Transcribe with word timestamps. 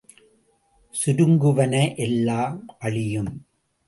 சுருங்குவன 0.93 1.95
எல்லாம் 1.95 2.57
அழியும். 2.79 3.31